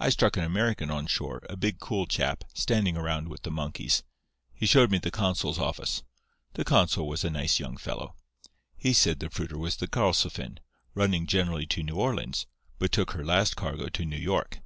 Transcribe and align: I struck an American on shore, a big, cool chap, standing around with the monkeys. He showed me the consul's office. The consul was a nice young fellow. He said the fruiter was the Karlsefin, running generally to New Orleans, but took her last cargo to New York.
I 0.00 0.08
struck 0.08 0.38
an 0.38 0.44
American 0.44 0.90
on 0.90 1.06
shore, 1.06 1.44
a 1.50 1.58
big, 1.58 1.78
cool 1.78 2.06
chap, 2.06 2.44
standing 2.54 2.96
around 2.96 3.28
with 3.28 3.42
the 3.42 3.50
monkeys. 3.50 4.02
He 4.54 4.64
showed 4.64 4.90
me 4.90 4.96
the 4.96 5.10
consul's 5.10 5.58
office. 5.58 6.02
The 6.54 6.64
consul 6.64 7.06
was 7.06 7.22
a 7.22 7.28
nice 7.28 7.60
young 7.60 7.76
fellow. 7.76 8.16
He 8.78 8.94
said 8.94 9.20
the 9.20 9.28
fruiter 9.28 9.58
was 9.58 9.76
the 9.76 9.88
Karlsefin, 9.88 10.56
running 10.94 11.26
generally 11.26 11.66
to 11.66 11.82
New 11.82 11.96
Orleans, 11.96 12.46
but 12.78 12.92
took 12.92 13.10
her 13.10 13.26
last 13.26 13.54
cargo 13.54 13.90
to 13.90 14.06
New 14.06 14.16
York. 14.16 14.60